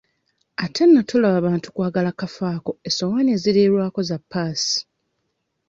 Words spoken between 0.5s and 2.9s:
Ate nno tolaba bantu kwagala kafo ako